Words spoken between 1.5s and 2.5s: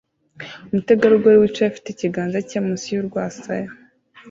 afite ikiganza